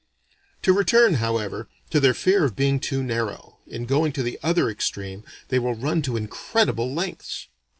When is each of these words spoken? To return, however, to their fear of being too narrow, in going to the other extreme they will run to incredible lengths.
To 0.63 0.73
return, 0.73 1.13
however, 1.21 1.69
to 1.91 1.99
their 1.99 2.15
fear 2.15 2.43
of 2.43 2.55
being 2.55 2.79
too 2.79 3.03
narrow, 3.03 3.59
in 3.67 3.85
going 3.85 4.11
to 4.13 4.23
the 4.23 4.39
other 4.41 4.67
extreme 4.67 5.23
they 5.49 5.59
will 5.59 5.75
run 5.75 6.01
to 6.01 6.17
incredible 6.17 6.91
lengths. 6.91 7.49